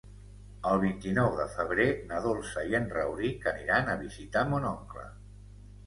[0.69, 5.11] El vint-i-nou de febrer na Dolça i en Rauric aniran a visitar mon oncle.